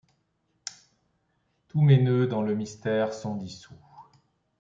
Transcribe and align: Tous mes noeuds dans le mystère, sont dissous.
Tous 1.67 1.81
mes 1.83 2.01
noeuds 2.01 2.25
dans 2.25 2.41
le 2.41 2.55
mystère, 2.55 3.13
sont 3.13 3.35
dissous. 3.35 3.75